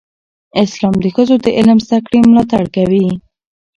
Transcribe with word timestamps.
اسلام 0.63 0.95
د 1.03 1.05
ښځو 1.15 1.35
د 1.43 1.47
علم 1.57 1.77
زده 1.85 1.97
کړې 2.07 2.19
ملاتړ 2.29 2.63
کوي. 2.75 3.07